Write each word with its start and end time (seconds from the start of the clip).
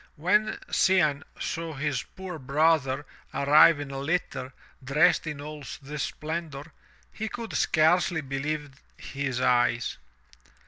When 0.15 0.57
Cianne 0.71 1.21
saw 1.39 1.75
his 1.75 2.01
poor 2.01 2.39
brother 2.39 3.05
arrive 3.35 3.79
in 3.79 3.91
a 3.91 3.99
litter, 3.99 4.51
dressed 4.83 5.27
in 5.27 5.39
all 5.39 5.63
this 5.79 6.01
splendor, 6.01 6.71
he 7.13 7.29
could 7.29 7.53
scarcely 7.53 8.21
believe 8.21 8.71
his 8.97 9.39
eyes. 9.39 9.99